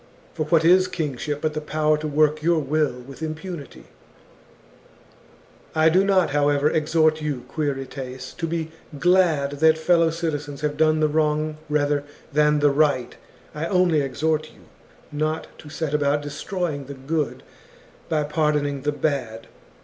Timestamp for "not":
6.03-6.31, 15.11-15.45